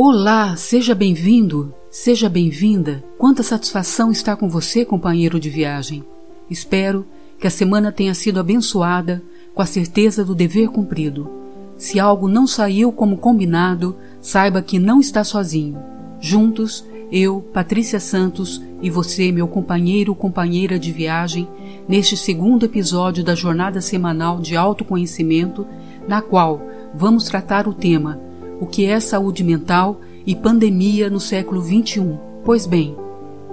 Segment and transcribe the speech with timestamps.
[0.00, 3.02] Olá, seja bem-vindo, seja bem-vinda.
[3.18, 6.04] Quanta satisfação estar com você, companheiro de viagem.
[6.48, 7.04] Espero
[7.36, 9.20] que a semana tenha sido abençoada
[9.52, 11.28] com a certeza do dever cumprido.
[11.76, 15.76] Se algo não saiu como combinado, saiba que não está sozinho.
[16.20, 21.48] Juntos, eu, Patrícia Santos e você, meu companheiro ou companheira de viagem,
[21.88, 25.66] neste segundo episódio da jornada semanal de autoconhecimento,
[26.06, 26.62] na qual
[26.94, 28.27] vamos tratar o tema
[28.60, 32.18] O que é saúde mental e pandemia no século XXI.
[32.44, 32.96] Pois bem,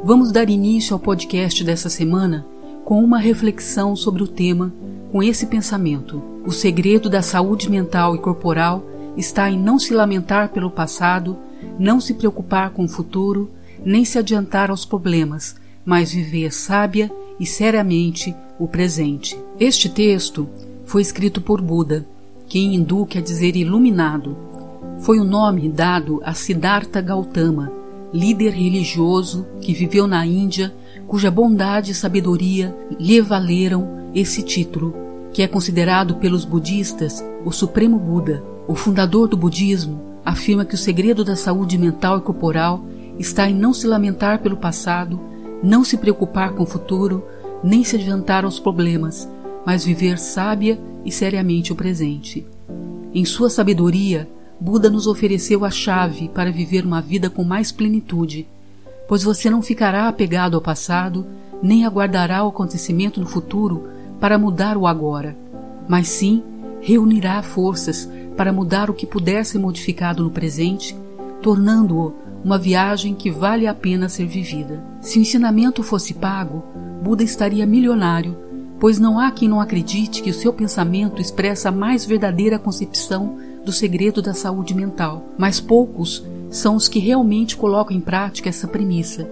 [0.04, 2.46] vamos dar início ao podcast dessa semana
[2.84, 4.74] com uma reflexão sobre o tema
[5.12, 6.22] com esse pensamento.
[6.46, 8.84] O segredo da saúde mental e corporal
[9.16, 11.38] está em não se lamentar pelo passado,
[11.80, 13.50] não se preocupar com o futuro,
[13.84, 19.40] nem se adiantar aos problemas, mas viver sábia e seriamente o presente.
[19.60, 20.48] Este texto
[20.86, 22.06] foi escrito por Buda,
[22.48, 24.36] que em hindu quer dizer iluminado.
[25.00, 27.72] Foi o nome dado a Siddhartha Gautama,
[28.14, 30.74] líder religioso que viveu na Índia,
[31.06, 34.96] cuja bondade e sabedoria lhe valeram esse título,
[35.34, 38.44] que é considerado pelos budistas o Supremo Buda.
[38.68, 42.84] O fundador do budismo afirma que o segredo da saúde mental e corporal
[43.20, 45.20] está em não se lamentar pelo passado,
[45.62, 47.24] não se preocupar com o futuro,
[47.64, 49.30] nem se adiantar aos problemas,
[49.66, 52.48] mas viver sábia e seriamente o presente.
[53.14, 54.28] Em sua sabedoria,
[54.60, 58.48] Buda nos ofereceu a chave para viver uma vida com mais plenitude,
[59.08, 61.26] pois você não ficará apegado ao passado,
[61.62, 63.90] nem aguardará o acontecimento do futuro
[64.20, 65.36] para mudar o agora,
[65.88, 66.44] mas sim
[66.82, 70.96] reunirá forças para mudar o que puder ser modificado no presente,
[71.42, 72.14] tornando-o
[72.44, 74.84] uma viagem que vale a pena ser vivida.
[75.02, 76.64] Se o ensinamento fosse pago,
[77.02, 78.38] Buda estaria milionário,
[78.80, 83.38] pois não há quem não acredite que o seu pensamento expressa a mais verdadeira concepção
[83.66, 85.24] do segredo da saúde mental.
[85.38, 89.30] Mas poucos são os que realmente colocam em prática essa premissa,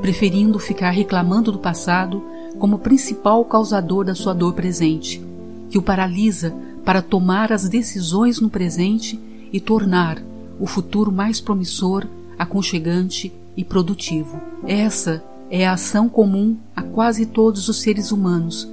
[0.00, 2.22] preferindo ficar reclamando do passado
[2.58, 5.22] como principal causador da sua dor presente,
[5.70, 9.20] que o paralisa para tomar as decisões no presente
[9.52, 10.20] e tornar
[10.58, 12.06] o futuro mais promissor,
[12.38, 14.40] aconchegante e produtivo.
[14.66, 18.68] Essa é a ação comum a quase todos os seres humanos,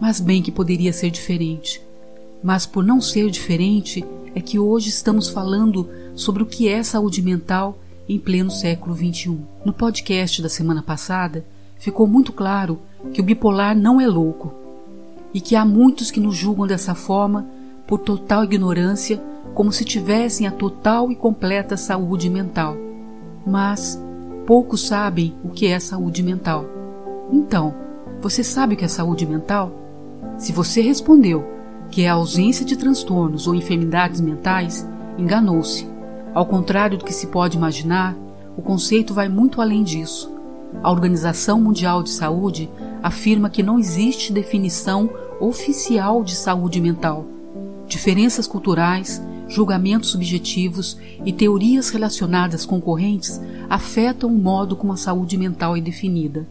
[0.00, 1.80] mas bem que poderia ser diferente.
[2.42, 7.22] Mas por não ser diferente, é que hoje estamos falando sobre o que é saúde
[7.22, 7.78] mental
[8.08, 9.38] em pleno século XXI.
[9.64, 11.44] No podcast da semana passada,
[11.78, 12.78] ficou muito claro
[13.12, 14.52] que o bipolar não é louco
[15.32, 17.46] e que há muitos que nos julgam dessa forma
[17.86, 19.22] por total ignorância,
[19.54, 22.76] como se tivessem a total e completa saúde mental.
[23.46, 24.00] Mas
[24.46, 26.64] poucos sabem o que é saúde mental.
[27.30, 27.74] Então,
[28.20, 29.72] você sabe o que é saúde mental?
[30.38, 31.44] Se você respondeu
[31.94, 34.84] que é a ausência de transtornos ou enfermidades mentais,
[35.16, 35.86] enganou-se.
[36.34, 38.16] Ao contrário do que se pode imaginar,
[38.56, 40.28] o conceito vai muito além disso.
[40.82, 42.68] A Organização Mundial de Saúde
[43.00, 47.26] afirma que não existe definição oficial de saúde mental.
[47.86, 53.40] Diferenças culturais, julgamentos subjetivos e teorias relacionadas concorrentes
[53.70, 56.44] afetam o modo como a saúde mental é definida.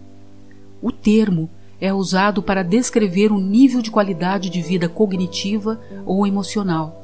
[0.81, 1.49] O termo
[1.83, 7.03] é usado para descrever um nível de qualidade de vida cognitiva ou emocional.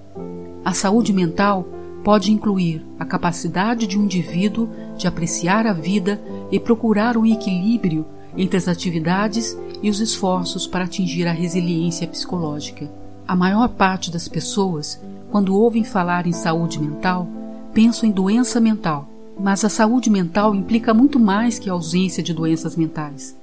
[0.63, 1.67] A saúde mental
[2.01, 8.06] pode incluir a capacidade de um indivíduo de apreciar a vida e procurar um equilíbrio
[8.38, 12.89] entre as atividades e os esforços para atingir a resiliência psicológica.
[13.28, 14.97] A maior parte das pessoas,
[15.29, 17.28] quando ouvem falar em saúde mental,
[17.73, 22.34] pensam em doença mental, mas a saúde mental implica muito mais que a ausência de
[22.34, 23.35] doenças mentais.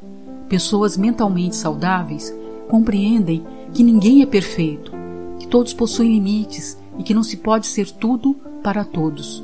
[0.48, 2.32] Pessoas mentalmente saudáveis
[2.68, 4.92] compreendem que ninguém é perfeito,
[5.38, 9.42] que todos possuem limites e que não se pode ser tudo para todos.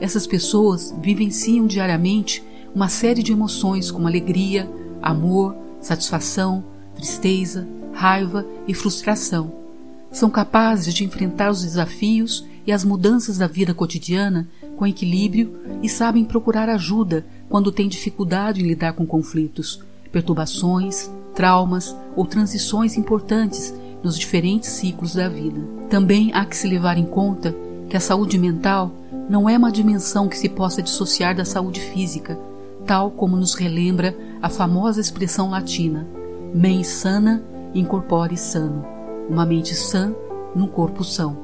[0.00, 2.42] Essas pessoas vivenciam diariamente
[2.74, 4.68] uma série de emoções como alegria,
[5.00, 6.64] amor, satisfação,
[6.94, 9.52] tristeza, raiva e frustração.
[10.10, 15.88] São capazes de enfrentar os desafios e as mudanças da vida cotidiana com equilíbrio e
[15.88, 19.80] sabem procurar ajuda quando têm dificuldade em lidar com conflitos,
[20.12, 25.60] perturbações, traumas ou transições importantes nos diferentes ciclos da vida.
[25.88, 27.54] Também há que se levar em conta
[27.88, 28.92] que a saúde mental
[29.28, 32.38] não é uma dimensão que se possa dissociar da saúde física,
[32.86, 36.06] tal como nos relembra a famosa expressão latina:
[36.52, 37.42] mens sana
[37.74, 38.84] in corpore sano,
[39.28, 40.14] uma mente sã
[40.54, 41.36] num corpo são.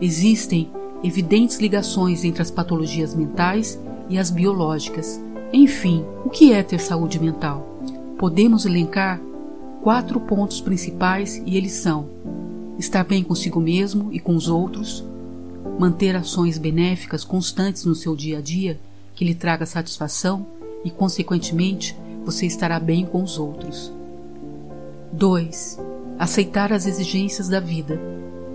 [0.00, 0.70] Existem
[1.02, 5.20] evidentes ligações entre as patologias mentais e as biológicas.
[5.52, 7.66] Enfim, o que é ter saúde mental?
[8.20, 9.18] Podemos elencar
[9.82, 12.06] quatro pontos principais e eles são:
[12.78, 15.02] estar bem consigo mesmo e com os outros,
[15.78, 18.78] manter ações benéficas constantes no seu dia a dia
[19.14, 20.46] que lhe traga satisfação
[20.84, 23.90] e, consequentemente, você estará bem com os outros.
[25.12, 25.78] 2.
[26.18, 27.98] Aceitar as exigências da vida.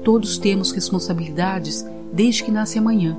[0.04, 1.84] Todos temos responsabilidades
[2.14, 3.18] desde que nasce amanhã,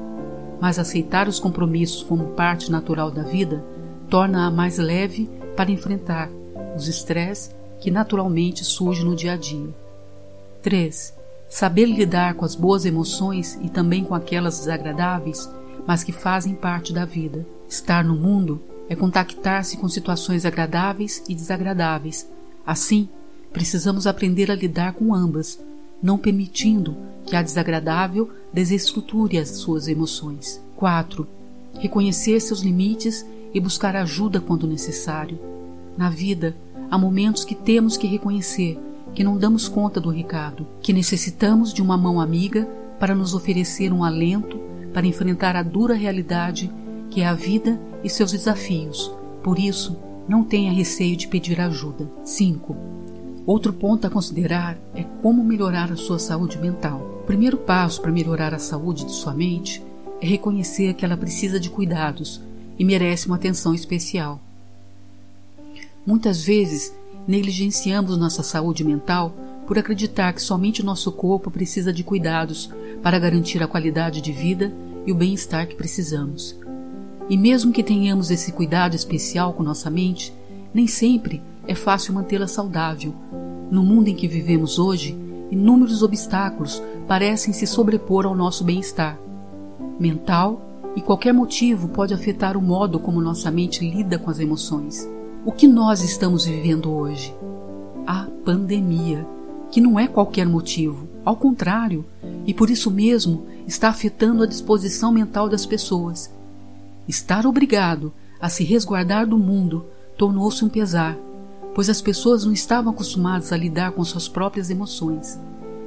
[0.60, 3.64] mas aceitar os compromissos como parte natural da vida
[4.08, 6.30] torna-a mais leve para enfrentar
[6.76, 9.68] os estresses que naturalmente surgem no dia a dia.
[10.62, 11.14] 3.
[11.48, 15.48] Saber lidar com as boas emoções e também com aquelas desagradáveis,
[15.86, 17.46] mas que fazem parte da vida.
[17.68, 22.28] Estar no mundo é contactar-se com situações agradáveis e desagradáveis.
[22.66, 23.08] Assim,
[23.52, 25.58] precisamos aprender a lidar com ambas,
[26.02, 30.60] não permitindo que a desagradável desestruture as suas emoções.
[30.76, 31.26] 4.
[31.78, 33.24] Reconhecer seus limites
[33.56, 35.38] e buscar ajuda quando necessário.
[35.96, 36.54] Na vida,
[36.90, 38.78] há momentos que temos que reconhecer
[39.14, 42.68] que não damos conta do recado, que necessitamos de uma mão amiga
[43.00, 44.60] para nos oferecer um alento
[44.92, 46.70] para enfrentar a dura realidade
[47.08, 49.10] que é a vida e seus desafios.
[49.42, 49.96] Por isso,
[50.28, 52.06] não tenha receio de pedir ajuda.
[52.24, 52.76] 5.
[53.46, 57.20] Outro ponto a considerar é como melhorar a sua saúde mental.
[57.22, 59.82] O primeiro passo para melhorar a saúde de sua mente
[60.20, 62.44] é reconhecer que ela precisa de cuidados
[62.78, 64.40] e merece uma atenção especial.
[66.06, 66.94] Muitas vezes
[67.26, 69.34] negligenciamos nossa saúde mental
[69.66, 72.70] por acreditar que somente o nosso corpo precisa de cuidados
[73.02, 74.72] para garantir a qualidade de vida
[75.04, 76.56] e o bem-estar que precisamos.
[77.28, 80.32] E mesmo que tenhamos esse cuidado especial com nossa mente,
[80.72, 83.12] nem sempre é fácil mantê-la saudável.
[83.70, 85.16] No mundo em que vivemos hoje,
[85.50, 89.18] inúmeros obstáculos parecem se sobrepor ao nosso bem-estar
[89.98, 90.65] mental
[90.96, 95.06] e qualquer motivo pode afetar o modo como nossa mente lida com as emoções.
[95.44, 97.34] O que nós estamos vivendo hoje?
[98.06, 99.26] A pandemia,
[99.70, 102.04] que não é qualquer motivo, ao contrário,
[102.46, 106.30] e por isso mesmo está afetando a disposição mental das pessoas.
[107.06, 109.84] Estar obrigado a se resguardar do mundo
[110.16, 111.16] tornou-se um pesar,
[111.74, 115.38] pois as pessoas não estavam acostumadas a lidar com suas próprias emoções.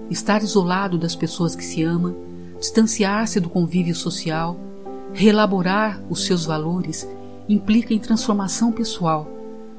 [0.10, 2.16] Estar isolado das pessoas que se ama,
[2.60, 4.60] distanciar-se do convívio social,
[5.14, 7.08] reelaborar os seus valores
[7.48, 9.28] implica em transformação pessoal,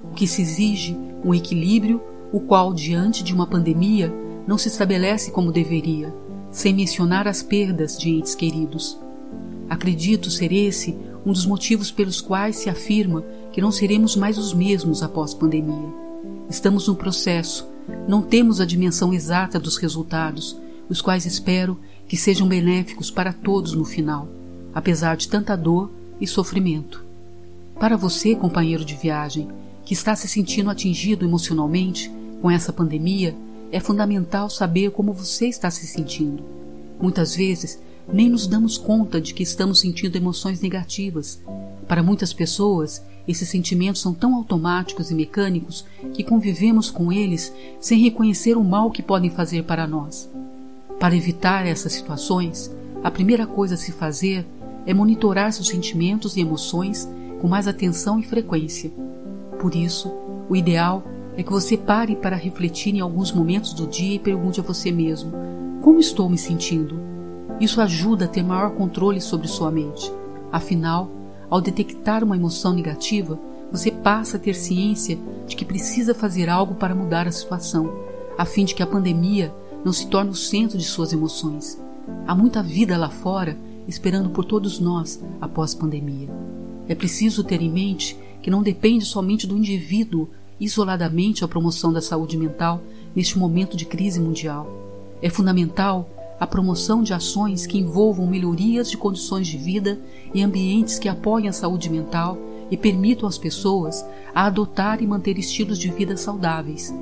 [0.02, 2.00] o que se exige um equilíbrio,
[2.32, 4.12] o qual, diante de uma pandemia,
[4.46, 6.14] não se estabelece como deveria,
[6.50, 8.98] sem mencionar as perdas de entes queridos.
[9.68, 14.52] Acredito ser esse um dos motivos pelos quais se afirma que não seremos mais os
[14.52, 15.88] mesmos após pandemia.
[16.48, 17.68] Estamos no processo,
[18.08, 20.56] não temos a dimensão exata dos resultados,
[20.88, 21.78] os quais espero
[22.08, 24.28] que sejam benéficos para todos no final,
[24.74, 25.90] apesar de tanta dor
[26.20, 27.04] e sofrimento.
[27.78, 29.48] Para você, companheiro de viagem,
[29.84, 33.34] que está se sentindo atingido emocionalmente com essa pandemia,
[33.72, 36.42] é fundamental saber como você está se sentindo.
[37.00, 37.78] Muitas vezes
[38.12, 41.40] nem nos damos conta de que estamos sentindo emoções negativas.
[41.86, 48.00] Para muitas pessoas, esses sentimentos são tão automáticos e mecânicos que convivemos com eles sem
[48.00, 50.28] reconhecer o mal que podem fazer para nós.
[50.98, 52.70] Para evitar essas situações,
[53.02, 54.44] a primeira coisa a se fazer
[54.86, 57.08] é monitorar seus sentimentos e emoções
[57.40, 58.90] com mais atenção e frequência.
[59.60, 60.10] Por isso,
[60.48, 61.02] o ideal
[61.36, 64.90] é que você pare para refletir em alguns momentos do dia e pergunte a você
[64.90, 65.32] mesmo:
[65.80, 66.98] como estou me sentindo?
[67.60, 70.12] Isso ajuda a ter maior controle sobre sua mente.
[70.52, 71.10] Afinal,
[71.48, 73.38] ao detectar uma emoção negativa,
[73.70, 77.92] você passa a ter ciência de que precisa fazer algo para mudar a situação,
[78.36, 79.52] a fim de que a pandemia
[79.84, 81.80] não se torne o centro de suas emoções.
[82.26, 83.56] Há muita vida lá fora
[83.90, 86.28] esperando por todos nós após a pandemia.
[86.88, 90.28] É preciso ter em mente que não depende somente do indivíduo
[90.58, 92.80] isoladamente a promoção da saúde mental
[93.14, 94.70] neste momento de crise mundial.
[95.20, 99.98] É fundamental a promoção de ações que envolvam melhorias de condições de vida
[100.32, 102.38] e ambientes que apoiem a saúde mental
[102.70, 104.04] e permitam às pessoas
[104.34, 106.94] a adotar e manter estilos de vida saudáveis.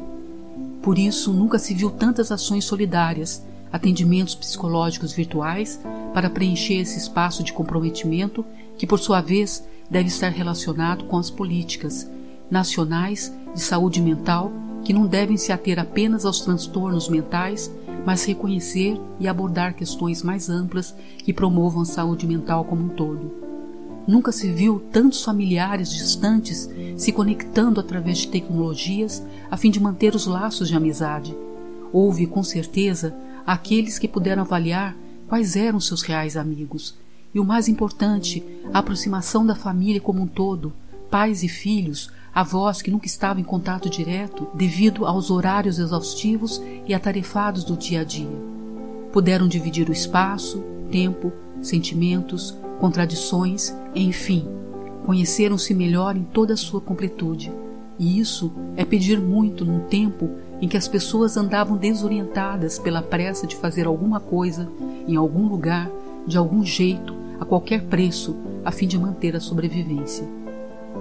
[0.83, 5.79] Por isso, nunca se viu tantas ações solidárias, atendimentos psicológicos virtuais
[6.13, 8.45] para preencher esse espaço de comprometimento
[8.77, 12.11] que, por sua vez, deve estar relacionado com as políticas
[12.51, 14.53] nacionais de saúde mental
[14.85, 17.71] que não devem se ater apenas aos transtornos mentais
[18.09, 23.31] mas reconhecer e abordar questões mais amplas que promovam a saúde mental como um todo.
[24.07, 30.15] Nunca se viu tantos familiares distantes se conectando através de tecnologias a fim de manter
[30.15, 31.37] os laços de amizade.
[31.93, 33.15] Houve, com certeza,
[33.47, 34.97] aqueles que puderam avaliar
[35.29, 36.97] quais eram seus reais amigos.
[37.35, 38.43] E o mais importante,
[38.73, 40.73] a aproximação da família como um todo,
[41.11, 46.95] pais e filhos, avós que nunca estavam em contato direto devido aos horários exaustivos e
[46.95, 48.29] atarefados do dia a dia.
[49.13, 54.47] Puderam dividir o espaço, tempo, sentimentos, contradições, enfim,
[55.05, 57.53] conheceram-se melhor em toda a sua completude.
[57.99, 63.47] E isso é pedir muito num tempo em que as pessoas andavam desorientadas pela pressa
[63.47, 64.69] de fazer alguma coisa,
[65.07, 65.91] em algum lugar,
[66.27, 70.29] de algum jeito, a qualquer preço, a fim de manter a sobrevivência.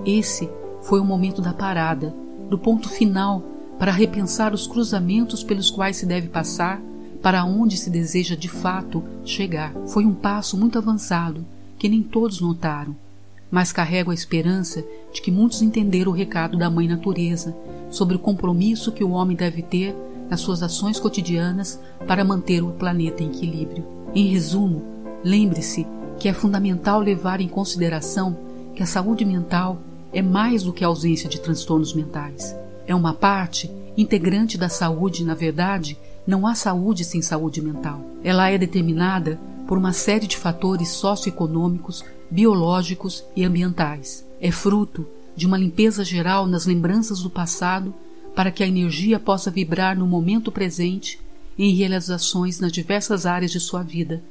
[0.06, 0.50] Esse
[0.82, 2.14] foi o momento da parada,
[2.50, 3.44] do ponto final,
[3.78, 6.82] para repensar os cruzamentos pelos quais se deve passar,
[7.22, 9.74] para onde se deseja de fato chegar.
[9.88, 11.46] Foi um passo muito avançado
[11.78, 12.96] que nem todos notaram,
[13.52, 17.56] mas carrego a esperança de que muitos entenderam o recado da Mãe Natureza
[17.90, 19.96] sobre o compromisso que o homem deve ter
[20.30, 23.86] nas suas ações cotidianas para manter o planeta em equilíbrio.
[24.14, 24.84] Em resumo,
[25.24, 25.88] lembre-se
[26.20, 28.38] que é fundamental levar em consideração
[28.76, 29.80] que a saúde mental
[30.12, 32.56] é mais do que a ausência de transtornos mentais.
[32.86, 38.02] É uma parte integrante da saúde, na verdade, não há saúde sem saúde mental.
[38.24, 44.27] Ela é determinada por uma série de fatores socioeconômicos, biológicos e ambientais.
[44.40, 47.94] É fruto de uma limpeza geral nas lembranças do passado
[48.36, 51.20] para que a energia possa vibrar no momento presente
[51.58, 54.24] em realizações nas diversas áreas de sua vida,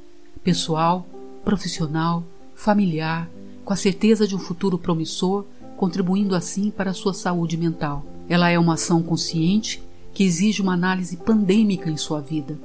[0.43, 1.05] pessoal,
[1.43, 2.23] profissional,
[2.55, 3.29] familiar,
[3.65, 5.45] com a certeza de um futuro promissor,
[5.75, 8.05] contribuindo assim para a sua saúde mental.
[8.29, 9.83] Ela é uma ação consciente
[10.13, 12.57] que exige uma análise pandêmica em sua vida,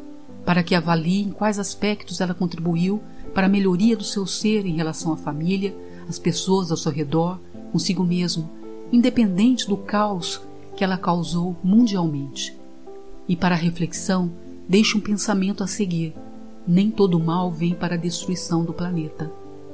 [0.44, 3.02] para que avalie em quais aspectos ela contribuiu
[3.34, 5.74] para a melhoria do seu ser em relação à família,
[6.08, 7.38] às pessoas ao seu redor,
[7.70, 8.50] consigo mesmo,
[8.92, 10.40] independente do caos
[10.76, 12.56] que ela causou mundialmente.
[13.28, 14.30] E para a reflexão,
[14.68, 16.14] deixe um pensamento a seguir
[16.66, 19.30] nem todo mal vem para a destruição do planeta.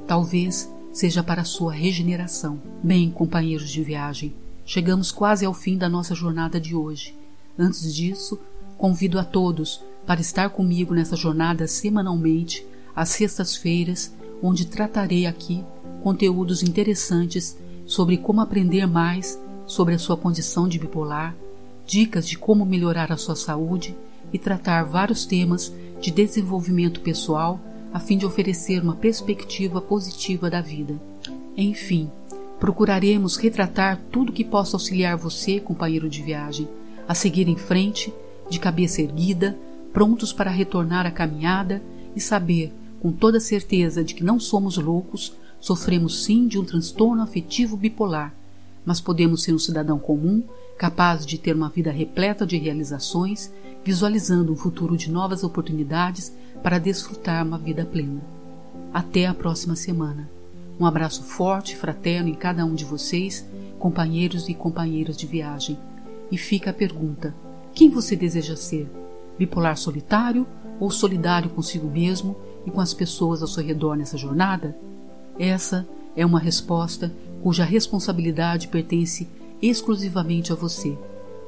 [0.06, 2.60] Talvez seja para a sua regeneração.
[2.82, 7.14] Bem, companheiros de viagem, chegamos quase ao fim da nossa jornada de hoje.
[7.58, 8.38] Antes disso,
[8.76, 12.64] convido a todos para estar comigo nessa jornada semanalmente,
[12.96, 15.62] às sextas-feiras, onde tratarei aqui
[16.02, 21.36] conteúdos interessantes sobre como aprender mais sobre a sua condição de bipolar,
[21.86, 23.96] dicas de como melhorar a sua saúde
[24.32, 27.60] e tratar vários temas de desenvolvimento pessoal
[27.92, 31.00] a fim de oferecer uma perspectiva positiva da vida.
[31.56, 32.10] Enfim,
[32.60, 36.68] procuraremos retratar tudo que possa auxiliar você, companheiro de viagem,
[37.06, 38.12] a seguir em frente,
[38.50, 39.56] de cabeça erguida,
[39.92, 41.82] prontos para retornar à caminhada
[42.14, 47.22] e saber com toda certeza de que não somos loucos, sofremos sim de um transtorno
[47.22, 48.34] afetivo bipolar,
[48.84, 50.42] mas podemos ser um cidadão comum,
[50.76, 53.52] capaz de ter uma vida repleta de realizações
[53.84, 58.20] visualizando um futuro de novas oportunidades para desfrutar uma vida plena.
[58.92, 60.28] Até a próxima semana.
[60.78, 63.46] Um abraço forte e fraterno em cada um de vocês,
[63.78, 65.78] companheiros e companheiras de viagem.
[66.30, 67.34] E fica a pergunta:
[67.74, 68.88] quem você deseja ser?
[69.38, 70.46] Bipolar solitário
[70.80, 74.76] ou solidário consigo mesmo e com as pessoas ao seu redor nessa jornada?
[75.38, 79.28] Essa é uma resposta cuja responsabilidade pertence
[79.62, 80.96] exclusivamente a você,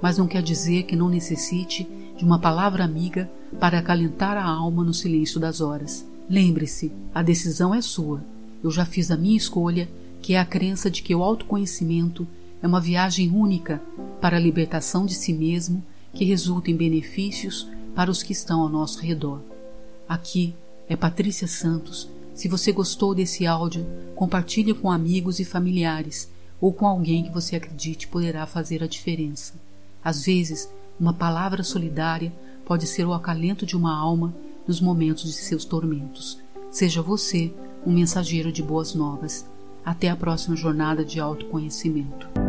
[0.01, 4.85] mas não quer dizer que não necessite de uma palavra amiga para acalentar a alma
[4.85, 6.07] no silêncio das horas.
[6.29, 8.23] Lembre-se, a decisão é sua.
[8.63, 9.89] Eu já fiz a minha escolha,
[10.23, 12.27] que é a crença de que o autoconhecimento
[12.63, 13.83] é uma viagem única
[14.21, 15.83] para a libertação de si mesmo
[16.13, 17.67] que resulta em benefícios
[18.01, 19.43] para os que estão ao nosso redor.
[20.09, 20.55] Aqui
[20.89, 22.09] é Patrícia Santos.
[22.35, 26.27] Se você gostou desse áudio, compartilhe com amigos e familiares
[26.59, 29.53] ou com alguém que você acredite poderá fazer a diferença.
[30.03, 30.67] Às vezes,
[30.99, 32.33] uma palavra solidária
[32.65, 34.35] pode ser o acalento de uma alma
[34.67, 36.39] nos momentos de seus tormentos.
[36.71, 37.53] Seja você
[37.85, 39.45] um mensageiro de boas novas.
[39.85, 42.40] Até a próxima jornada de autoconhecimento.